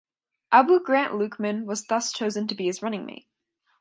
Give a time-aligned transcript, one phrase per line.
[0.51, 3.27] Abu Grant Lukeman was thus chosen to be his running mate.